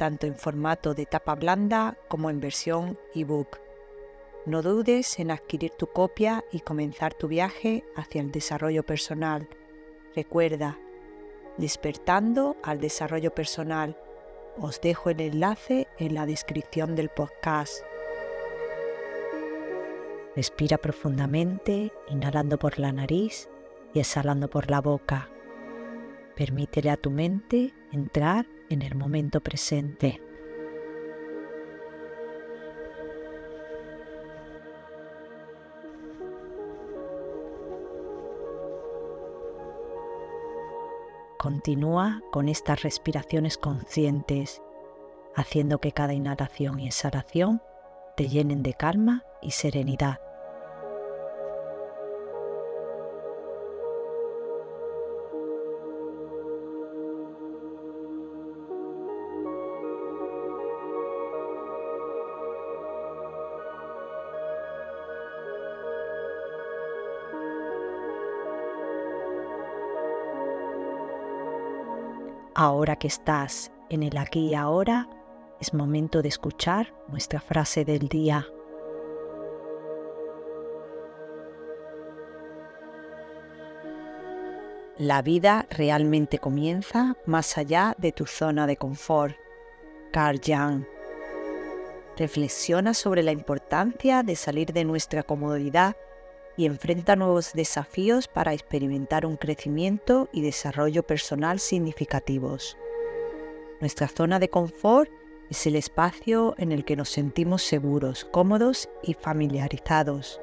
tanto 0.00 0.26
en 0.26 0.34
formato 0.34 0.94
de 0.94 1.04
tapa 1.04 1.34
blanda 1.34 1.94
como 2.08 2.30
en 2.30 2.40
versión 2.40 2.98
ebook. 3.14 3.58
No 4.46 4.62
dudes 4.62 5.18
en 5.18 5.30
adquirir 5.30 5.72
tu 5.72 5.88
copia 5.88 6.42
y 6.50 6.60
comenzar 6.60 7.12
tu 7.12 7.28
viaje 7.28 7.84
hacia 7.94 8.22
el 8.22 8.32
desarrollo 8.32 8.82
personal. 8.82 9.46
Recuerda, 10.16 10.78
despertando 11.58 12.56
al 12.62 12.80
desarrollo 12.80 13.34
personal. 13.34 13.94
Os 14.58 14.80
dejo 14.80 15.10
el 15.10 15.20
enlace 15.20 15.86
en 15.98 16.14
la 16.14 16.24
descripción 16.24 16.96
del 16.96 17.10
podcast. 17.10 17.84
Respira 20.34 20.78
profundamente, 20.78 21.92
inhalando 22.08 22.58
por 22.58 22.78
la 22.78 22.90
nariz 22.90 23.50
y 23.92 24.00
exhalando 24.00 24.48
por 24.48 24.70
la 24.70 24.80
boca. 24.80 25.28
Permítele 26.40 26.88
a 26.88 26.96
tu 26.96 27.10
mente 27.10 27.74
entrar 27.92 28.46
en 28.70 28.80
el 28.80 28.94
momento 28.94 29.42
presente. 29.42 30.22
Continúa 41.38 42.22
con 42.32 42.48
estas 42.48 42.80
respiraciones 42.84 43.58
conscientes, 43.58 44.62
haciendo 45.36 45.78
que 45.78 45.92
cada 45.92 46.14
inhalación 46.14 46.80
y 46.80 46.86
exhalación 46.86 47.60
te 48.16 48.28
llenen 48.28 48.62
de 48.62 48.72
calma 48.72 49.24
y 49.42 49.50
serenidad. 49.50 50.29
Ahora 72.54 72.96
que 72.96 73.06
estás 73.06 73.70
en 73.90 74.02
el 74.02 74.16
aquí 74.18 74.48
y 74.48 74.54
ahora, 74.54 75.08
es 75.60 75.72
momento 75.72 76.20
de 76.22 76.28
escuchar 76.28 76.92
nuestra 77.08 77.40
frase 77.40 77.84
del 77.84 78.08
día. 78.08 78.46
La 84.98 85.22
vida 85.22 85.66
realmente 85.70 86.38
comienza 86.38 87.16
más 87.24 87.56
allá 87.56 87.94
de 87.98 88.12
tu 88.12 88.26
zona 88.26 88.66
de 88.66 88.76
confort. 88.76 89.36
Carl 90.12 90.40
Jung. 90.44 90.84
Reflexiona 92.18 92.94
sobre 92.94 93.22
la 93.22 93.32
importancia 93.32 94.22
de 94.22 94.34
salir 94.36 94.72
de 94.72 94.84
nuestra 94.84 95.22
comodidad 95.22 95.96
y 96.56 96.66
enfrenta 96.66 97.16
nuevos 97.16 97.52
desafíos 97.52 98.28
para 98.28 98.52
experimentar 98.52 99.26
un 99.26 99.36
crecimiento 99.36 100.28
y 100.32 100.42
desarrollo 100.42 101.02
personal 101.02 101.60
significativos. 101.60 102.76
Nuestra 103.80 104.08
zona 104.08 104.38
de 104.38 104.50
confort 104.50 105.10
es 105.48 105.66
el 105.66 105.76
espacio 105.76 106.54
en 106.58 106.70
el 106.70 106.84
que 106.84 106.96
nos 106.96 107.08
sentimos 107.08 107.62
seguros, 107.62 108.24
cómodos 108.24 108.88
y 109.02 109.14
familiarizados. 109.14 110.40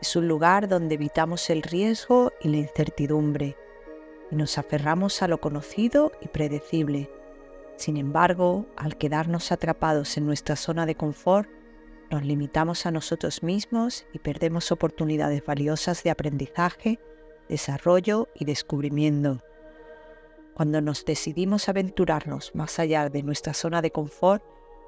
Es 0.00 0.16
un 0.16 0.28
lugar 0.28 0.68
donde 0.68 0.96
evitamos 0.96 1.48
el 1.48 1.62
riesgo 1.62 2.32
y 2.42 2.48
la 2.48 2.58
incertidumbre 2.58 3.56
y 4.30 4.36
nos 4.36 4.58
aferramos 4.58 5.22
a 5.22 5.28
lo 5.28 5.40
conocido 5.40 6.12
y 6.20 6.28
predecible. 6.28 7.10
Sin 7.76 7.96
embargo, 7.96 8.66
al 8.76 8.96
quedarnos 8.96 9.52
atrapados 9.52 10.16
en 10.16 10.26
nuestra 10.26 10.56
zona 10.56 10.86
de 10.86 10.94
confort, 10.94 11.48
nos 12.10 12.24
limitamos 12.24 12.86
a 12.86 12.90
nosotros 12.90 13.42
mismos 13.42 14.06
y 14.12 14.18
perdemos 14.18 14.72
oportunidades 14.72 15.44
valiosas 15.44 16.02
de 16.02 16.10
aprendizaje, 16.10 16.98
desarrollo 17.48 18.28
y 18.34 18.44
descubrimiento. 18.44 19.42
Cuando 20.54 20.80
nos 20.80 21.04
decidimos 21.04 21.68
aventurarnos 21.68 22.54
más 22.54 22.78
allá 22.78 23.08
de 23.08 23.22
nuestra 23.22 23.54
zona 23.54 23.82
de 23.82 23.90
confort, 23.90 24.44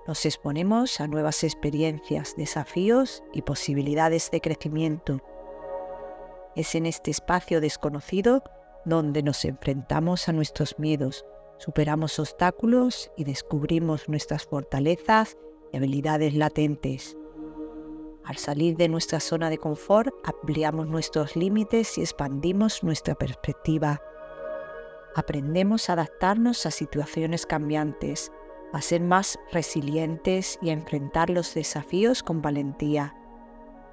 nos 0.07 0.25
exponemos 0.25 1.01
a 1.01 1.09
nuevas 1.09 1.43
experiencias, 1.43 2.35
desafíos 2.37 3.25
y 3.33 3.43
posibilidades 3.43 4.31
de 4.31 4.41
crecimiento. 4.41 5.21
Es 6.55 6.77
en 6.77 6.87
este 6.87 7.11
espacio 7.11 7.61
desconocido 7.61 8.45
donde 8.85 9.25
nos 9.25 9.45
enfrentamos 9.45 10.29
a 10.29 10.33
nuestros 10.33 10.79
miedos, 10.79 11.25
superamos 11.59 12.21
obstáculos 12.21 13.11
y 13.17 13.25
descubrimos 13.25 14.09
nuestras 14.09 14.45
fortalezas 14.45 15.37
habilidades 15.77 16.35
latentes. 16.35 17.17
Al 18.25 18.37
salir 18.37 18.77
de 18.77 18.89
nuestra 18.89 19.21
zona 19.21 19.51
de 19.51 19.59
confort, 19.59 20.13
ampliamos 20.25 20.89
nuestros 20.89 21.37
límites 21.37 21.97
y 21.97 22.01
expandimos 22.01 22.83
nuestra 22.83 23.15
perspectiva. 23.15 24.01
Aprendemos 25.15 25.89
a 25.89 25.93
adaptarnos 25.93 26.67
a 26.67 26.73
situaciones 26.73 27.47
cambiantes, 27.47 28.33
a 28.73 28.83
ser 28.83 29.01
más 29.01 29.39
resilientes 29.53 30.59
y 30.61 30.71
a 30.71 30.73
enfrentar 30.73 31.31
los 31.31 31.55
desafíos 31.55 32.23
con 32.23 32.43
valentía. 32.43 33.15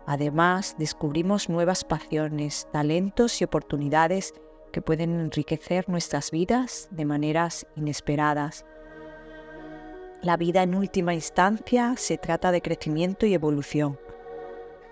Además, 0.06 0.76
descubrimos 0.78 1.48
nuevas 1.48 1.84
pasiones, 1.84 2.68
talentos 2.74 3.40
y 3.40 3.46
oportunidades 3.46 4.34
que 4.74 4.82
pueden 4.82 5.20
enriquecer 5.20 5.88
nuestras 5.88 6.32
vidas 6.32 6.90
de 6.92 7.06
maneras 7.06 7.68
inesperadas. 7.76 8.66
La 10.24 10.38
vida 10.38 10.64
en 10.64 10.74
última 10.74 11.14
instancia 11.14 11.96
se 11.98 12.18
trata 12.18 12.54
de 12.54 12.62
crecimiento 12.62 13.26
y 13.26 13.34
evolución. 13.34 14.00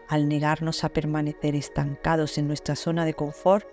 Al 0.09 0.27
negarnos 0.27 0.83
a 0.83 0.89
permanecer 0.89 1.55
estancados 1.55 2.37
en 2.37 2.47
nuestra 2.47 2.75
zona 2.75 3.05
de 3.05 3.13
confort, 3.13 3.65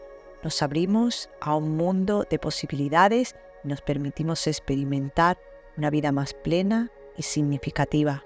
nos 0.45 0.63
abrimos 0.63 1.29
a 1.41 1.57
un 1.57 1.77
mundo 1.77 2.25
de 2.31 2.39
posibilidades 2.39 3.35
y 3.65 3.69
nos 3.69 3.81
permitimos 3.81 4.47
experimentar 4.47 5.37
una 5.77 5.91
vida 5.91 6.13
más 6.13 6.33
plena 6.33 6.93
y 7.17 7.25
significativa. 7.25 8.23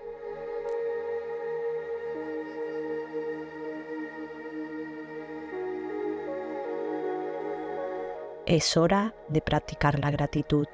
Es 8.45 8.77
hora 8.77 9.15
de 9.29 9.41
practicar 9.41 9.99
la 10.01 10.11
gratitud. 10.11 10.67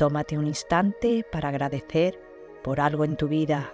Tómate 0.00 0.38
un 0.38 0.46
instante 0.46 1.26
para 1.30 1.50
agradecer 1.50 2.18
por 2.64 2.80
algo 2.80 3.04
en 3.04 3.18
tu 3.18 3.28
vida, 3.28 3.70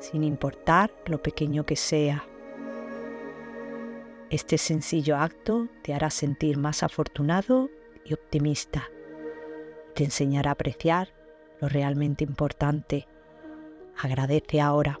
sin 0.00 0.24
importar 0.24 0.90
lo 1.04 1.22
pequeño 1.22 1.66
que 1.66 1.76
sea. 1.76 2.24
Este 4.30 4.56
sencillo 4.56 5.18
acto 5.18 5.68
te 5.82 5.92
hará 5.92 6.08
sentir 6.08 6.56
más 6.56 6.82
afortunado 6.82 7.68
y 8.02 8.14
optimista. 8.14 8.88
Te 9.94 10.04
enseñará 10.04 10.52
a 10.52 10.54
apreciar 10.54 11.12
lo 11.60 11.68
realmente 11.68 12.24
importante. 12.24 13.06
Agradece 13.98 14.62
ahora. 14.62 15.00